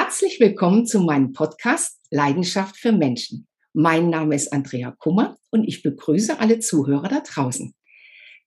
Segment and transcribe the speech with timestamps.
[0.00, 3.48] Herzlich willkommen zu meinem Podcast Leidenschaft für Menschen.
[3.72, 7.74] Mein Name ist Andrea Kummer und ich begrüße alle Zuhörer da draußen.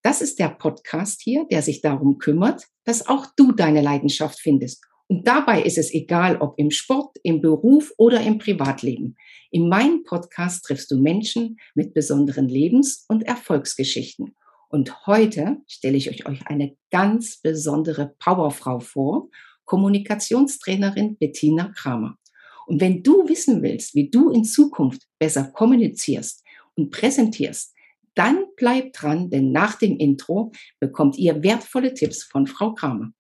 [0.02, 4.86] Das ist der Podcast hier, der sich darum kümmert, dass auch du deine Leidenschaft findest.
[5.10, 9.18] Und dabei ist es egal, ob im Sport, im Beruf oder im Privatleben.
[9.52, 14.38] In meinem Podcast triffst du Menschen mit besonderen Lebens- und Erfolgsgeschichten.
[14.70, 19.28] Und heute stelle ich euch eine ganz besondere Powerfrau vor,
[19.66, 22.18] Kommunikationstrainerin Bettina Kramer.
[22.68, 26.44] Und wenn du wissen willst, wie du in Zukunft besser kommunizierst
[26.76, 27.74] und präsentierst,
[28.16, 33.12] dann bleib dran, denn nach dem Intro bekommt ihr wertvolle Tipps von Frau Kramer.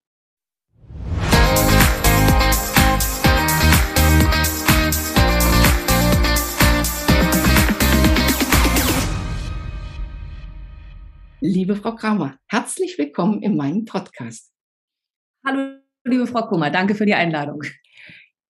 [11.44, 14.54] Liebe Frau Kramer, herzlich willkommen in meinem Podcast.
[15.44, 17.62] Hallo, liebe Frau Kummer, danke für die Einladung.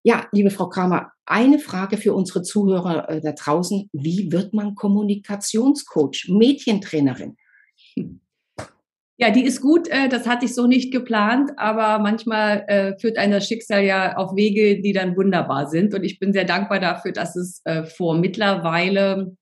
[0.04, 3.88] Ja, liebe Frau Kramer, eine Frage für unsere Zuhörer äh, da draußen.
[3.92, 7.36] Wie wird man Kommunikationscoach, Medientrainerin?
[9.16, 9.86] Ja, die ist gut.
[9.86, 14.16] Äh, das hatte ich so nicht geplant, aber manchmal äh, führt ein das Schicksal ja
[14.16, 15.94] auf Wege, die dann wunderbar sind.
[15.94, 17.62] Und ich bin sehr dankbar dafür, dass es
[17.96, 19.36] vor mittlerweile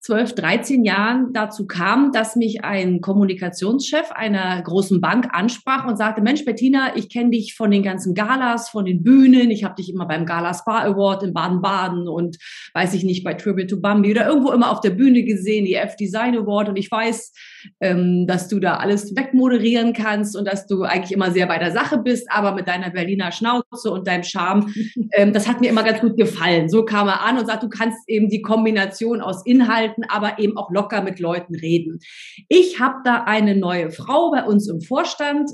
[0.00, 6.22] 12, 13 Jahren dazu kam, dass mich ein Kommunikationschef einer großen Bank ansprach und sagte,
[6.22, 9.50] Mensch, Bettina, ich kenne dich von den ganzen Galas, von den Bühnen.
[9.50, 12.38] Ich habe dich immer beim Gala Spa Award in Baden-Baden und
[12.74, 15.74] weiß ich nicht, bei Triple to Bambi oder irgendwo immer auf der Bühne gesehen, die
[15.74, 16.68] F-Design Award.
[16.68, 17.32] Und ich weiß,
[17.80, 21.72] ähm, dass du da alles wegmoderieren kannst und dass du eigentlich immer sehr bei der
[21.72, 24.72] Sache bist, aber mit deiner Berliner Schnauze und deinem Charme,
[25.12, 26.68] ähm, das hat mir immer ganz gut gefallen.
[26.68, 30.38] So kam er an und sagt, du kannst eben die Kombination aus Inhalten halten, aber
[30.38, 31.98] eben auch locker mit Leuten reden.
[32.48, 35.50] Ich habe da eine neue Frau bei uns im Vorstand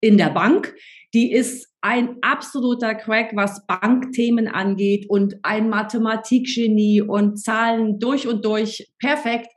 [0.00, 0.74] in der Bank,
[1.14, 8.44] die ist ein absoluter Crack, was Bankthemen angeht und ein Mathematikgenie und Zahlen durch und
[8.44, 9.48] durch perfekt.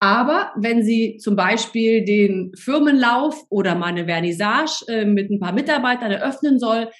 [0.00, 5.52] Aber wenn sie zum Beispiel den Firmenlauf oder mal eine Vernissage äh, mit ein paar
[5.52, 6.90] Mitarbeitern eröffnen soll,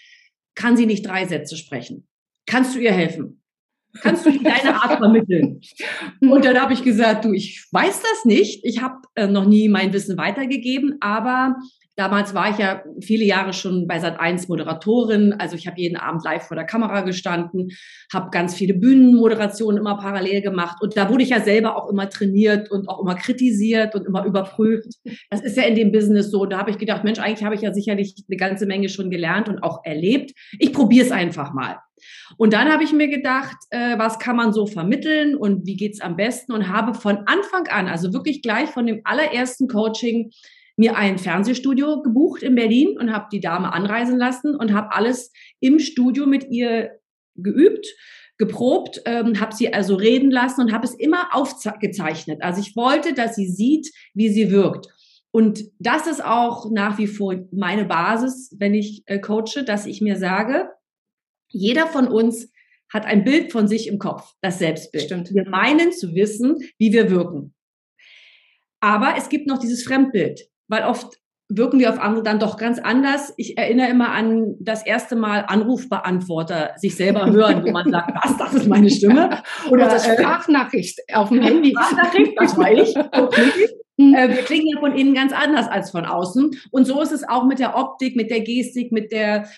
[0.55, 2.07] kann sie nicht drei Sätze sprechen.
[2.47, 3.43] Kannst du ihr helfen?
[4.01, 5.61] Kannst du deine Art vermitteln?
[6.21, 8.65] Und dann habe ich gesagt, du, ich weiß das nicht.
[8.65, 11.57] Ich habe äh, noch nie mein Wissen weitergegeben, aber
[11.97, 15.33] Damals war ich ja viele Jahre schon bei Sat1 Moderatorin.
[15.33, 17.71] Also ich habe jeden Abend live vor der Kamera gestanden,
[18.13, 20.77] habe ganz viele Bühnenmoderationen immer parallel gemacht.
[20.83, 24.27] Und da wurde ich ja selber auch immer trainiert und auch immer kritisiert und immer
[24.27, 24.93] überprüft.
[25.31, 26.45] Das ist ja in dem Business so.
[26.45, 29.49] Da habe ich gedacht, Mensch, eigentlich habe ich ja sicherlich eine ganze Menge schon gelernt
[29.49, 30.33] und auch erlebt.
[30.59, 31.79] Ich probiere es einfach mal.
[32.37, 36.01] Und dann habe ich mir gedacht, äh, was kann man so vermitteln und wie geht's
[36.01, 36.53] am besten?
[36.53, 40.31] Und habe von Anfang an, also wirklich gleich von dem allerersten Coaching,
[40.77, 45.33] mir ein Fernsehstudio gebucht in Berlin und habe die Dame anreisen lassen und habe alles
[45.61, 46.91] im Studio mit ihr
[47.35, 47.87] geübt,
[48.39, 52.43] geprobt, ähm, habe sie also reden lassen und habe es immer aufgezeichnet.
[52.43, 54.89] Also ich wollte, dass sie sieht, wie sie wirkt.
[55.31, 60.01] Und das ist auch nach wie vor meine Basis, wenn ich äh, coache, dass ich
[60.01, 60.69] mir sage,
[61.49, 62.51] jeder von uns
[62.93, 65.05] hat ein Bild von sich im Kopf, das Selbstbild.
[65.05, 65.35] Stimmt.
[65.35, 67.55] Wir meinen zu wissen, wie wir wirken.
[68.81, 71.19] Aber es gibt noch dieses Fremdbild weil oft
[71.49, 73.33] wirken wir auf andere dann doch ganz anders.
[73.37, 78.37] Ich erinnere immer an das erste Mal Anrufbeantworter sich selber hören, wo man sagt, was,
[78.37, 79.43] das ist meine Stimme.
[79.71, 81.71] Oder das äh, Sprachnachricht auf dem Handy.
[81.71, 82.95] Sprachnachricht, das war ich.
[83.97, 84.15] Mhm.
[84.15, 86.51] Äh, wir klingen ja von innen ganz anders als von außen.
[86.73, 89.49] Und so ist es auch mit der Optik, mit der Gestik, mit der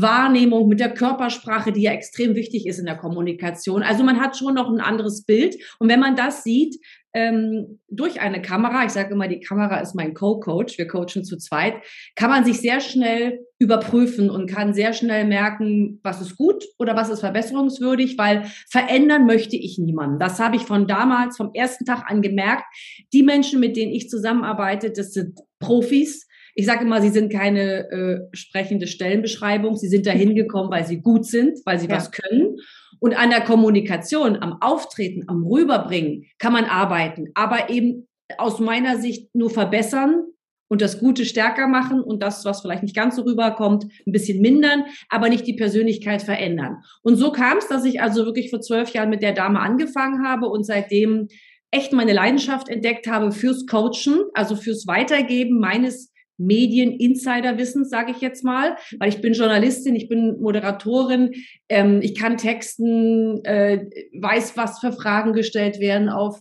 [0.00, 3.82] Wahrnehmung, mit der Körpersprache, die ja extrem wichtig ist in der Kommunikation.
[3.82, 5.56] Also man hat schon noch ein anderes Bild.
[5.78, 6.76] Und wenn man das sieht,
[7.14, 11.36] ähm, durch eine Kamera, ich sage immer, die Kamera ist mein Co-Coach, wir coachen zu
[11.36, 11.74] zweit,
[12.16, 16.96] kann man sich sehr schnell überprüfen und kann sehr schnell merken, was ist gut oder
[16.96, 20.18] was ist verbesserungswürdig, weil verändern möchte ich niemanden.
[20.18, 22.64] Das habe ich von damals, vom ersten Tag an gemerkt.
[23.12, 26.26] Die Menschen, mit denen ich zusammenarbeite, das sind Profis.
[26.54, 29.76] Ich sage immer, sie sind keine äh, sprechende Stellenbeschreibung.
[29.76, 31.96] Sie sind dahin gekommen, weil sie gut sind, weil sie ja.
[31.96, 32.56] was können.
[33.00, 38.06] Und an der Kommunikation, am Auftreten, am Rüberbringen kann man arbeiten, aber eben
[38.38, 40.24] aus meiner Sicht nur verbessern
[40.68, 44.40] und das Gute stärker machen und das, was vielleicht nicht ganz so rüberkommt, ein bisschen
[44.40, 46.78] mindern, aber nicht die Persönlichkeit verändern.
[47.02, 50.26] Und so kam es, dass ich also wirklich vor zwölf Jahren mit der Dame angefangen
[50.26, 51.28] habe und seitdem
[51.70, 56.11] echt meine Leidenschaft entdeckt habe fürs Coachen, also fürs Weitergeben meines
[56.46, 61.32] Medien-Insider-Wissens, sage ich jetzt mal, weil ich bin Journalistin, ich bin Moderatorin,
[61.68, 63.86] ähm, ich kann texten, äh,
[64.18, 66.40] weiß, was für Fragen gestellt werden auf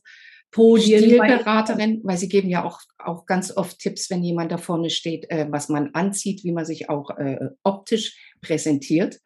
[0.51, 0.99] Podien.
[0.99, 5.29] Stilberaterin, weil Sie geben ja auch, auch ganz oft Tipps, wenn jemand da vorne steht,
[5.29, 9.19] äh, was man anzieht, wie man sich auch äh, optisch präsentiert.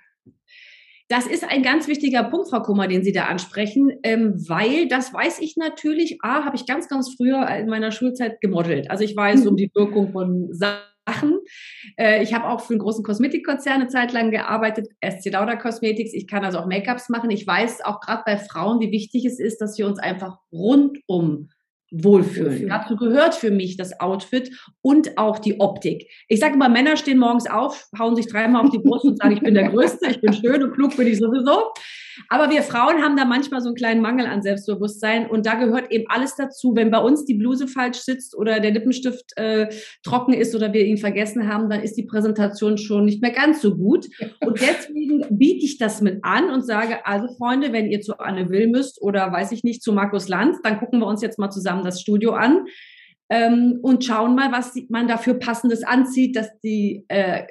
[1.08, 5.14] Das ist ein ganz wichtiger Punkt, Frau Kummer, den Sie da ansprechen, ähm, weil das
[5.14, 8.90] weiß ich natürlich, A, habe ich ganz, ganz früher in meiner Schulzeit gemodelt.
[8.90, 11.40] Also ich weiß um die Wirkung von Sachen.
[11.98, 16.14] Äh, ich habe auch für einen großen Kosmetikkonzern eine Zeit lang gearbeitet, SC Lauder Cosmetics.
[16.14, 17.30] Ich kann also auch Make-ups machen.
[17.30, 21.50] Ich weiß auch gerade bei Frauen, wie wichtig es ist, dass wir uns einfach rundum
[22.04, 22.68] wohlfühlen.
[22.68, 24.52] Dazu gehört für mich das Outfit
[24.82, 26.10] und auch die Optik.
[26.28, 29.34] Ich sage immer, Männer stehen morgens auf, hauen sich dreimal auf die Brust und sagen,
[29.34, 31.72] ich bin der Größte, ich bin schön und klug bin ich sowieso.
[32.30, 35.92] Aber wir Frauen haben da manchmal so einen kleinen Mangel an Selbstbewusstsein und da gehört
[35.92, 36.76] eben alles dazu.
[36.76, 39.70] Wenn bei uns die Bluse falsch sitzt oder der Lippenstift äh,
[40.04, 43.62] trocken ist oder wir ihn vergessen haben, dann ist die Präsentation schon nicht mehr ganz
[43.62, 44.08] so gut.
[44.42, 48.50] Und deswegen biete ich das mit an und sage, also Freunde, wenn ihr zu Anne
[48.50, 51.50] Will müsst oder weiß ich nicht, zu Markus Lanz, dann gucken wir uns jetzt mal
[51.50, 52.66] zusammen das Studio an
[53.30, 57.44] ähm, und schauen mal, was man dafür passendes anzieht, dass die, äh,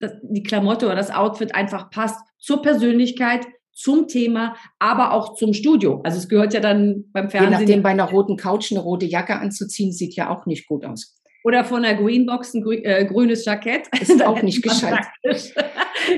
[0.00, 5.52] dass die Klamotte oder das Outfit einfach passt zur Persönlichkeit, zum Thema, aber auch zum
[5.52, 6.00] Studio.
[6.02, 7.52] Also es gehört ja dann beim Fernsehen.
[7.52, 10.84] Je nachdem, bei einer roten Couch eine rote Jacke anzuziehen, sieht ja auch nicht gut
[10.84, 11.16] aus.
[11.46, 13.86] Oder von der Greenbox ein grü äh, grünes Jackett.
[14.00, 15.06] Ist auch nicht gescheit.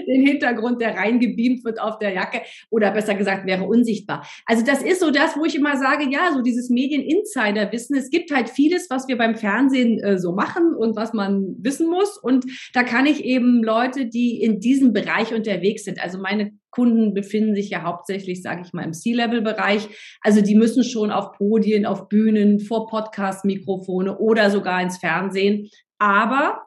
[0.06, 2.40] Den Hintergrund, der reingebeamt wird auf der Jacke.
[2.70, 4.26] Oder besser gesagt, wäre unsichtbar.
[4.46, 7.94] Also das ist so das, wo ich immer sage, ja, so dieses Medien-Insider-Wissen.
[7.96, 11.90] Es gibt halt vieles, was wir beim Fernsehen äh, so machen und was man wissen
[11.90, 12.16] muss.
[12.16, 17.14] Und da kann ich eben Leute, die in diesem Bereich unterwegs sind, also meine Kunden
[17.14, 19.88] befinden sich ja hauptsächlich, sage ich mal, im C-Level-Bereich.
[20.22, 25.68] Also die müssen schon auf Podien, auf Bühnen, vor Podcast-Mikrofone oder sogar ins Fernsehen.
[25.98, 26.62] Aber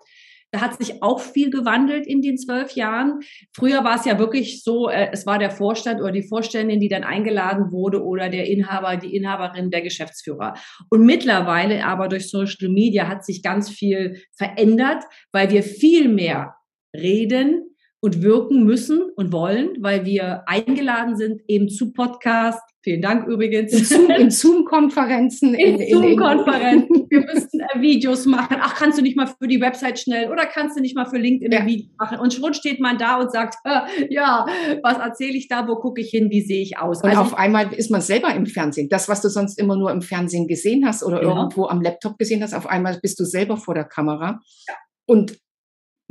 [0.51, 3.21] da hat sich auch viel gewandelt in den zwölf Jahren.
[3.53, 6.89] Früher war es ja wirklich so, äh, es war der Vorstand oder die Vorständin, die
[6.89, 10.55] dann eingeladen wurde oder der Inhaber, die Inhaberin, der Geschäftsführer.
[10.89, 16.55] Und mittlerweile aber durch Social Media hat sich ganz viel verändert, weil wir viel mehr
[16.93, 17.70] reden,
[18.03, 22.61] und wirken müssen und wollen, weil wir eingeladen sind eben zu Podcasts.
[22.83, 23.91] Vielen Dank übrigens.
[23.91, 25.53] In Zoom-Konferenzen.
[25.53, 27.05] In, Zoom-Konferenzen.
[27.11, 28.57] wir müssen äh, Videos machen.
[28.59, 31.19] Ach, kannst du nicht mal für die Website schnell oder kannst du nicht mal für
[31.19, 31.59] LinkedIn ja.
[31.59, 32.17] ein Video machen?
[32.17, 34.47] Und schon steht man da und sagt, äh, ja,
[34.81, 37.03] was erzähle ich da, wo gucke ich hin, wie sehe ich aus?
[37.03, 38.89] Und also, auf einmal ist man selber im Fernsehen.
[38.89, 41.35] Das, was du sonst immer nur im Fernsehen gesehen hast oder genau.
[41.35, 44.39] irgendwo am Laptop gesehen hast, auf einmal bist du selber vor der Kamera.
[44.67, 44.73] Ja.
[45.05, 45.37] Und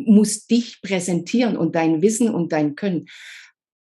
[0.07, 3.07] muss dich präsentieren und dein Wissen und dein Können.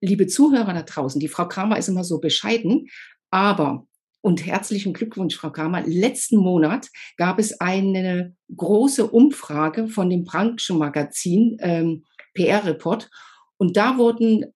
[0.00, 2.88] Liebe Zuhörer da draußen, die Frau Kramer ist immer so bescheiden,
[3.30, 3.86] aber
[4.20, 5.82] und herzlichen Glückwunsch, Frau Kramer.
[5.86, 13.10] Letzten Monat gab es eine große Umfrage von dem Branchen Magazin ähm, PR Report
[13.58, 14.46] und da wurden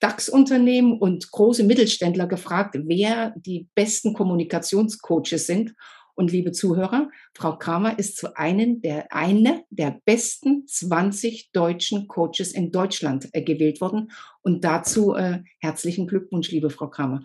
[0.00, 5.74] DAX-Unternehmen und große Mittelständler gefragt, wer die besten Kommunikationscoaches sind.
[6.14, 12.52] Und liebe Zuhörer, Frau Kramer ist zu einem der, eine der besten 20 deutschen Coaches
[12.52, 14.10] in Deutschland äh, gewählt worden.
[14.42, 17.22] Und dazu äh, herzlichen Glückwunsch, liebe Frau Kramer.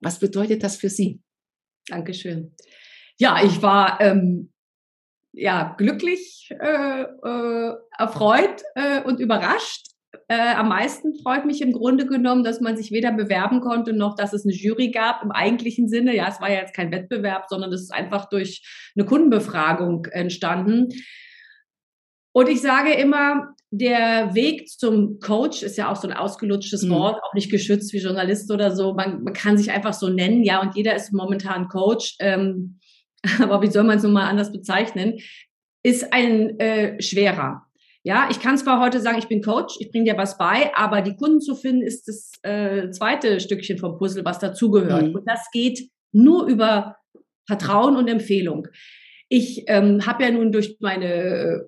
[0.00, 1.20] Was bedeutet das für Sie?
[1.88, 2.54] Dankeschön.
[3.18, 4.50] Ja, ich war ähm,
[5.32, 9.89] ja glücklich, äh, äh, erfreut äh, und überrascht
[10.28, 14.14] äh, am meisten freut mich im Grunde genommen, dass man sich weder bewerben konnte, noch
[14.14, 16.14] dass es eine Jury gab im eigentlichen Sinne.
[16.14, 18.62] Ja, es war ja jetzt kein Wettbewerb, sondern es ist einfach durch
[18.96, 20.88] eine Kundenbefragung entstanden.
[22.32, 26.90] Und ich sage immer, der Weg zum Coach ist ja auch so ein ausgelutschtes mhm.
[26.90, 28.94] Wort, auch nicht geschützt wie Journalist oder so.
[28.94, 32.16] Man, man, kann sich einfach so nennen, ja, und jeder ist momentan Coach.
[32.18, 32.80] Ähm,
[33.40, 35.18] aber wie soll man es nun mal anders bezeichnen?
[35.82, 37.66] Ist ein äh, schwerer.
[38.02, 41.02] Ja, ich kann zwar heute sagen, ich bin Coach, ich bringe dir was bei, aber
[41.02, 45.08] die Kunden zu finden ist das äh, zweite Stückchen vom Puzzle, was dazugehört.
[45.08, 45.16] Mhm.
[45.16, 46.96] Und das geht nur über
[47.46, 48.68] Vertrauen und Empfehlung.
[49.28, 51.66] Ich ähm, habe ja nun durch meine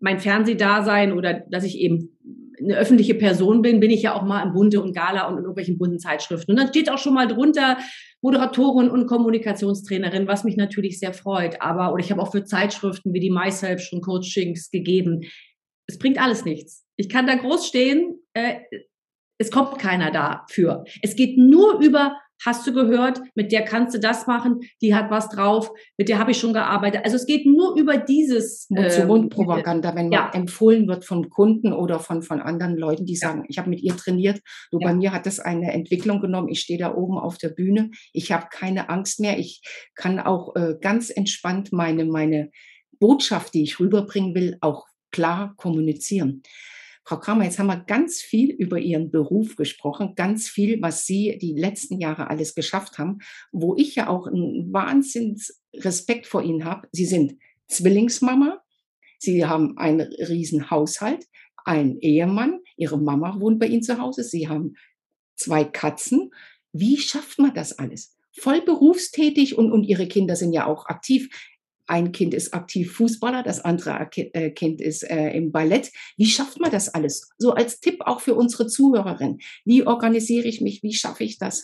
[0.00, 2.18] mein Fernsehdasein oder dass ich eben
[2.62, 5.40] eine öffentliche Person bin, bin ich ja auch mal im Bunte und Gala und in
[5.40, 6.52] irgendwelchen bunten Zeitschriften.
[6.52, 7.78] Und dann steht auch schon mal drunter
[8.22, 11.60] Moderatorin und Kommunikationstrainerin, was mich natürlich sehr freut.
[11.62, 15.22] Aber, oder ich habe auch für Zeitschriften wie die MySelf schon Coachings gegeben.
[15.86, 16.84] Es bringt alles nichts.
[16.96, 18.56] Ich kann da groß stehen, äh,
[19.38, 20.84] es kommt keiner dafür.
[21.00, 25.10] Es geht nur über hast du gehört, mit der kannst du das machen, die hat
[25.10, 27.02] was drauf, mit der habe ich schon gearbeitet.
[27.04, 30.30] Also es geht nur über dieses Mund-zu-Mund-Propaganda, ähm, wenn ja.
[30.32, 33.46] empfohlen wird von Kunden oder von, von anderen Leuten, die sagen, ja.
[33.48, 34.88] ich habe mit ihr trainiert, du ja.
[34.88, 38.32] bei mir hat das eine Entwicklung genommen, ich stehe da oben auf der Bühne, ich
[38.32, 39.62] habe keine Angst mehr, ich
[39.94, 42.50] kann auch äh, ganz entspannt meine, meine
[42.98, 46.42] Botschaft, die ich rüberbringen will, auch klar kommunizieren.
[47.04, 51.38] Frau Kramer, jetzt haben wir ganz viel über Ihren Beruf gesprochen, ganz viel, was Sie
[51.40, 53.18] die letzten Jahre alles geschafft haben,
[53.52, 56.88] wo ich ja auch einen Wahnsinns Respekt vor Ihnen habe.
[56.92, 57.36] Sie sind
[57.68, 58.62] Zwillingsmama,
[59.18, 61.26] Sie haben einen riesen Haushalt,
[61.64, 64.74] einen Ehemann, ihre Mama wohnt bei ihnen zu Hause, sie haben
[65.36, 66.32] zwei Katzen.
[66.72, 68.16] Wie schafft man das alles?
[68.32, 71.28] Voll berufstätig und, und ihre Kinder sind ja auch aktiv.
[71.90, 75.90] Ein Kind ist aktiv Fußballer, das andere äh, Kind ist äh, im Ballett.
[76.16, 77.30] Wie schafft man das alles?
[77.36, 79.40] So als Tipp auch für unsere Zuhörerin.
[79.64, 80.84] Wie organisiere ich mich?
[80.84, 81.62] Wie schaffe ich das?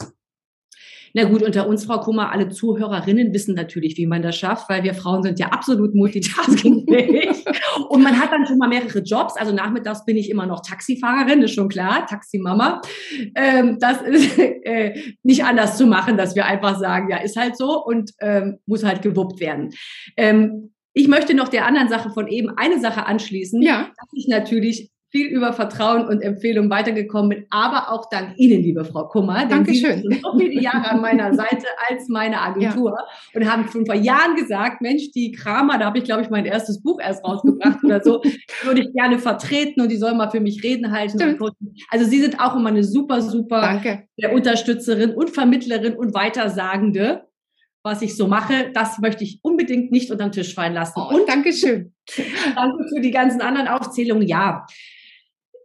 [1.18, 4.82] Na gut, unter uns, Frau Kummer, alle Zuhörerinnen wissen natürlich, wie man das schafft, weil
[4.82, 7.42] wir Frauen sind ja absolut multitaskingfähig.
[7.88, 9.35] und man hat dann schon mal mehrere Jobs.
[9.38, 12.82] Also nachmittags bin ich immer noch Taxifahrerin, ist schon klar, Taximama.
[13.35, 17.56] Ähm, das ist äh, nicht anders zu machen, dass wir einfach sagen, ja, ist halt
[17.56, 19.70] so und ähm, muss halt gewuppt werden.
[20.18, 23.88] Ähm, ich möchte noch der anderen Sache von eben eine Sache anschließen, ja.
[23.96, 28.85] dass ich natürlich viel über Vertrauen und Empfehlung weitergekommen bin, aber auch dank Ihnen, liebe
[28.85, 29.46] Frau Kummer.
[29.46, 30.02] Dankeschön.
[30.02, 33.40] Sie sind so viele Jahre an meiner Seite als meine Agentur ja.
[33.40, 36.44] und haben schon vor Jahren gesagt, Mensch, die Kramer, da habe ich, glaube ich, mein
[36.44, 38.23] erstes Buch erst rausgebracht oder so,
[38.62, 41.38] würde ich gerne vertreten und die sollen mal für mich reden halten.
[41.90, 44.02] Also Sie sind auch immer eine super, super Danke.
[44.35, 47.23] Unterstützerin und Vermittlerin und Weitersagende
[47.87, 50.94] was ich so mache, das möchte ich unbedingt nicht unter den Tisch fallen lassen.
[50.96, 51.94] Oh, und Dankeschön.
[52.56, 54.26] Danke für die ganzen anderen Aufzählungen.
[54.26, 54.66] Ja,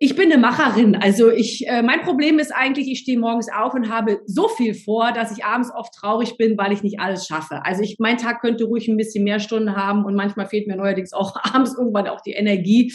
[0.04, 0.96] ich bin eine Macherin.
[0.96, 4.74] Also ich, äh, mein Problem ist eigentlich, ich stehe morgens auf und habe so viel
[4.74, 7.64] vor, dass ich abends oft traurig bin, weil ich nicht alles schaffe.
[7.64, 10.76] Also ich, mein Tag könnte ruhig ein bisschen mehr Stunden haben und manchmal fehlt mir
[10.76, 12.92] neuerdings auch abends irgendwann auch die Energie.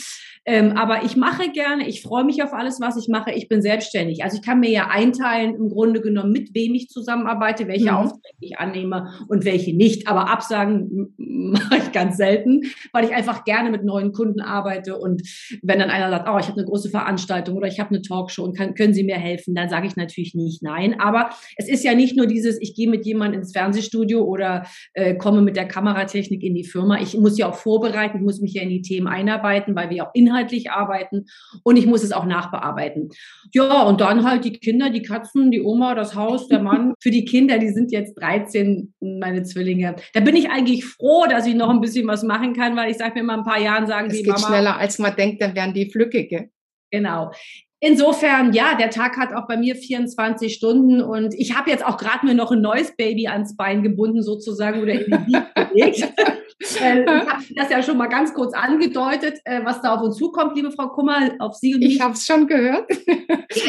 [0.49, 3.33] Ähm, aber ich mache gerne, ich freue mich auf alles, was ich mache.
[3.33, 4.23] Ich bin selbstständig.
[4.23, 7.97] Also ich kann mir ja einteilen, im Grunde genommen, mit wem ich zusammenarbeite, welche mhm.
[7.97, 10.07] Aufträge ich annehme und welche nicht.
[10.07, 12.63] Aber Absagen mache ich ganz selten,
[12.93, 14.97] weil ich einfach gerne mit neuen Kunden arbeite.
[14.97, 15.23] Und
[15.63, 18.45] wenn dann einer sagt, oh, ich habe eine große Veranstaltung oder ich habe eine Talkshow
[18.45, 21.01] und kann, können Sie mir helfen, dann sage ich natürlich nicht nein.
[21.01, 25.17] Aber es ist ja nicht nur dieses, ich gehe mit jemandem ins Fernsehstudio oder äh,
[25.17, 27.01] komme mit der Kameratechnik in die Firma.
[27.01, 30.07] Ich muss ja auch vorbereiten, ich muss mich ja in die Themen einarbeiten, weil wir
[30.07, 31.27] auch Inhalte inhaltlich arbeiten
[31.63, 33.11] und ich muss es auch nachbearbeiten.
[33.53, 36.95] Ja, und dann halt die Kinder, die Katzen, die Oma, das Haus, der Mann.
[37.01, 39.97] Für die Kinder, die sind jetzt 13, meine Zwillinge.
[40.13, 42.99] Da bin ich eigentlich froh, dass ich noch ein bisschen was machen kann, weil ich
[42.99, 44.47] sage mir mal ein paar Jahren sagen es die geht Mama.
[44.47, 46.51] schneller als man denkt, dann werden die flückige.
[46.91, 47.33] Genau.
[47.81, 51.99] Insofern, ja, der Tag hat auch bei mir 24 Stunden und ich habe jetzt auch
[51.99, 55.37] gerade mir noch ein neues Baby ans Bein gebunden sozusagen oder in die
[55.73, 56.13] gelegt.
[56.61, 56.65] äh,
[57.03, 60.57] ich habe das ja schon mal ganz kurz angedeutet, äh, was da auf uns zukommt,
[60.57, 61.97] liebe Frau Kummer, auf Sie und mich.
[61.97, 62.91] Ich habe es schon gehört.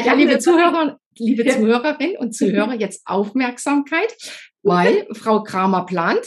[0.06, 1.54] ja, liebe Zuhörer, liebe ja.
[1.54, 4.16] Zuhörerinnen und Zuhörer, jetzt Aufmerksamkeit,
[4.64, 6.26] weil Frau Kramer plant.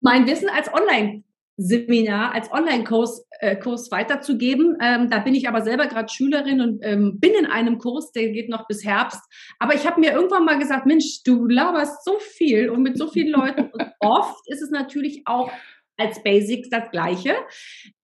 [0.00, 1.24] Mein Wissen als Online
[1.58, 4.76] Seminar als Online-Kurs äh, Kurs weiterzugeben.
[4.80, 8.30] Ähm, da bin ich aber selber gerade Schülerin und ähm, bin in einem Kurs, der
[8.30, 9.20] geht noch bis Herbst.
[9.58, 13.08] Aber ich habe mir irgendwann mal gesagt, Mensch, du laberst so viel und mit so
[13.08, 13.70] vielen Leuten.
[13.72, 15.50] Und oft ist es natürlich auch
[15.96, 17.34] als Basics das Gleiche.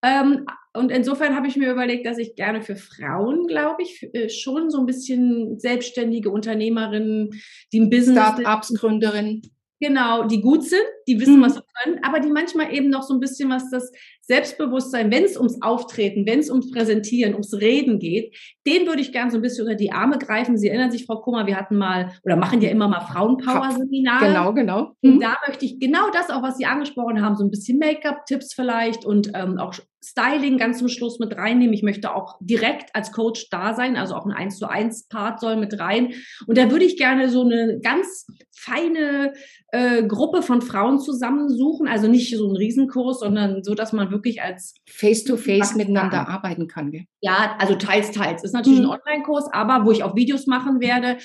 [0.01, 4.27] Ähm, und insofern habe ich mir überlegt, dass ich gerne für Frauen, glaube ich, äh,
[4.27, 7.29] schon so ein bisschen selbstständige Unternehmerinnen,
[7.71, 8.17] die ein Business.
[8.17, 9.41] Start-ups, Gründerinnen.
[9.81, 11.43] Genau, die gut sind, die wissen, mhm.
[11.43, 13.91] was sie können, aber die manchmal eben noch so ein bisschen was das
[14.21, 19.11] Selbstbewusstsein, wenn es ums Auftreten, wenn es ums Präsentieren, ums Reden geht, den würde ich
[19.11, 20.57] gerne so ein bisschen unter die Arme greifen.
[20.57, 24.27] Sie erinnern sich, Frau Kummer, wir hatten mal oder machen ja immer mal Frauenpower-Seminare.
[24.27, 24.91] Genau, genau.
[25.01, 25.13] Mhm.
[25.13, 28.53] Und da möchte ich genau das auch, was Sie angesprochen haben, so ein bisschen Make-up-Tipps
[28.53, 29.73] vielleicht und ähm, auch
[30.05, 31.73] Styling ganz zum Schluss mit reinnehmen.
[31.73, 35.39] Ich möchte auch direkt als Coach da sein, also auch ein 1 zu 1 Part
[35.39, 36.13] soll mit rein.
[36.47, 39.33] Und da würde ich gerne so eine ganz feine
[39.71, 44.41] äh, Gruppe von Frauen zusammensuchen, also nicht so ein Riesenkurs, sondern so, dass man wirklich
[44.41, 46.27] als Face-to-Face -face miteinander kann.
[46.27, 46.91] arbeiten kann.
[46.91, 47.05] Gell?
[47.21, 48.43] Ja, also teils, teils.
[48.43, 48.91] Ist natürlich mhm.
[48.91, 51.17] ein Online-Kurs, aber wo ich auch Videos machen werde.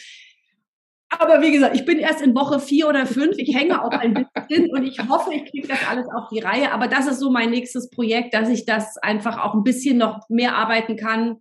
[1.18, 3.36] Aber wie gesagt, ich bin erst in Woche vier oder fünf.
[3.36, 6.72] Ich hänge auch ein bisschen und ich hoffe, ich kriege das alles auf die Reihe.
[6.72, 10.20] Aber das ist so mein nächstes Projekt, dass ich das einfach auch ein bisschen noch
[10.28, 11.38] mehr arbeiten kann,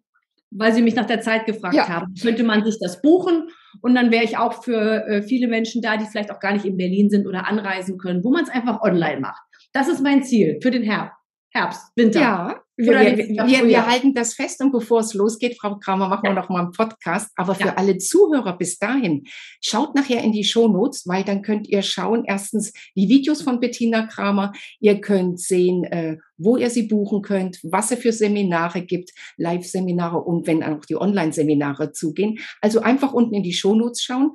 [0.51, 1.87] weil Sie mich nach der Zeit gefragt ja.
[1.87, 2.13] haben.
[2.19, 3.49] Könnte man sich das buchen
[3.81, 6.65] und dann wäre ich auch für äh, viele Menschen da, die vielleicht auch gar nicht
[6.65, 9.41] in Berlin sind oder anreisen können, wo man es einfach online macht.
[9.71, 11.18] Das ist mein Ziel für den Herbst.
[11.51, 12.21] Herbst, Winter.
[12.21, 16.25] Ja, wir, wir, wir, wir, halten das fest und bevor es losgeht, Frau Kramer, machen
[16.25, 16.31] ja.
[16.31, 17.29] wir noch mal einen Podcast.
[17.35, 17.75] Aber für ja.
[17.75, 19.23] alle Zuhörer bis dahin,
[19.61, 24.05] schaut nachher in die Shownotes, weil dann könnt ihr schauen, erstens die Videos von Bettina
[24.05, 29.09] Kramer, ihr könnt sehen, äh, wo ihr sie buchen könnt, was es für Seminare gibt,
[29.35, 32.37] Live-Seminare und wenn auch die Online-Seminare zugehen.
[32.61, 34.31] Also einfach unten in die Shownotes schauen.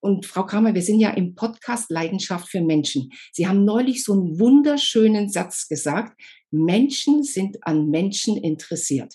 [0.00, 3.10] Und Frau Kramer, wir sind ja im Podcast Leidenschaft für Menschen.
[3.32, 6.16] Sie haben neulich so einen wunderschönen Satz gesagt.
[6.50, 9.14] Menschen sind an Menschen interessiert.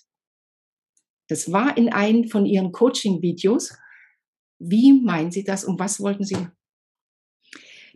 [1.29, 3.75] Das war in einem von Ihren Coaching-Videos.
[4.59, 6.37] Wie meinen Sie das und was wollten Sie?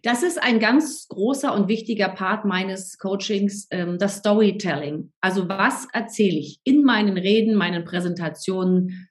[0.03, 5.11] Das ist ein ganz großer und wichtiger Part meines Coachings, ähm, das Storytelling.
[5.21, 9.09] Also was erzähle ich in meinen Reden, meinen Präsentationen,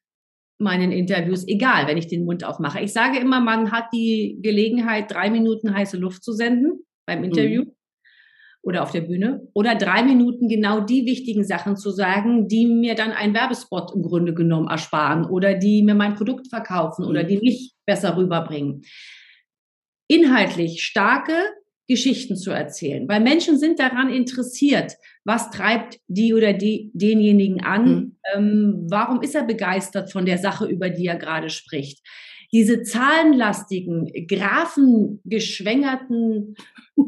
[0.59, 2.80] meinen Interviews, egal, wenn ich den Mund aufmache.
[2.80, 7.64] Ich sage immer, man hat die Gelegenheit, drei Minuten heiße Luft zu senden beim Interview.
[7.64, 7.76] Mhm
[8.66, 12.96] oder auf der Bühne oder drei Minuten genau die wichtigen Sachen zu sagen, die mir
[12.96, 17.28] dann einen Werbespot im Grunde genommen ersparen oder die mir mein Produkt verkaufen oder mhm.
[17.28, 18.82] die mich besser rüberbringen.
[20.08, 21.37] Inhaltlich starke
[21.88, 24.94] Geschichten zu erzählen, weil Menschen sind daran interessiert,
[25.26, 28.16] was treibt die oder die denjenigen an, mhm.
[28.35, 32.00] ähm, warum ist er begeistert von der Sache, über die er gerade spricht
[32.52, 36.56] diese zahlenlastigen, graphengeschwängerten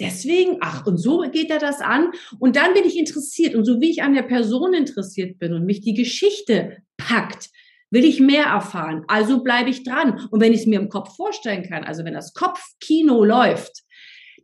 [0.00, 2.10] deswegen, ach, und so geht er das an.
[2.38, 3.54] Und dann bin ich interessiert.
[3.54, 7.50] Und so wie ich an der Person interessiert bin und mich die Geschichte packt,
[7.90, 9.04] will ich mehr erfahren.
[9.08, 10.28] Also bleibe ich dran.
[10.30, 13.82] Und wenn ich es mir im Kopf vorstellen kann, also wenn das Kopfkino läuft,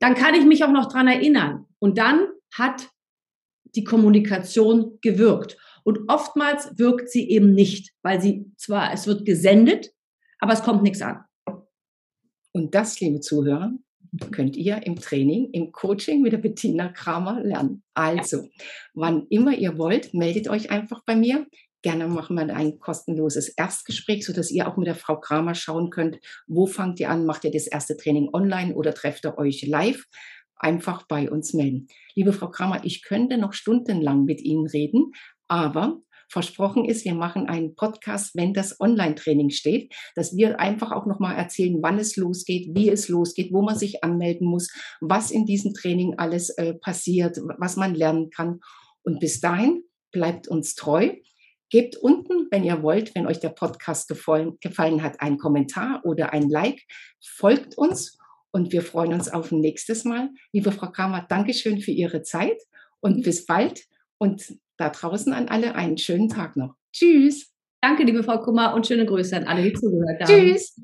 [0.00, 1.64] dann kann ich mich auch noch dran erinnern.
[1.78, 2.88] Und dann hat
[3.74, 5.56] die Kommunikation gewirkt.
[5.86, 9.92] Und oftmals wirkt sie eben nicht, weil sie zwar, es wird gesendet,
[10.40, 11.22] aber es kommt nichts an.
[12.52, 13.72] Und das, liebe Zuhörer,
[14.32, 17.84] könnt ihr im Training, im Coaching mit der Bettina Kramer lernen.
[17.94, 18.48] Also,
[18.94, 21.46] wann immer ihr wollt, meldet euch einfach bei mir.
[21.82, 26.18] Gerne machen wir ein kostenloses Erstgespräch, sodass ihr auch mit der Frau Kramer schauen könnt,
[26.48, 30.04] wo fangt ihr an, macht ihr das erste Training online oder trefft ihr euch live?
[30.56, 31.86] Einfach bei uns melden.
[32.16, 35.12] Liebe Frau Kramer, ich könnte noch stundenlang mit Ihnen reden,
[35.48, 41.06] aber versprochen ist, wir machen einen Podcast, wenn das Online-Training steht, dass wir einfach auch
[41.06, 44.68] nochmal erzählen, wann es losgeht, wie es losgeht, wo man sich anmelden muss,
[45.00, 48.60] was in diesem Training alles äh, passiert, was man lernen kann.
[49.02, 51.12] Und bis dahin bleibt uns treu.
[51.70, 56.32] Gebt unten, wenn ihr wollt, wenn euch der Podcast gefallen, gefallen hat, einen Kommentar oder
[56.32, 56.80] ein Like.
[57.36, 58.18] Folgt uns
[58.52, 60.30] und wir freuen uns auf ein nächstes Mal.
[60.52, 62.56] Liebe Frau Kramer, Dankeschön für Ihre Zeit
[63.00, 63.82] und bis bald.
[64.18, 66.74] Und da draußen an alle einen schönen Tag noch.
[66.92, 67.52] Tschüss.
[67.80, 70.26] Danke, liebe Frau Kummer, und schöne Grüße an alle, die zugehört haben.
[70.26, 70.80] Tschüss.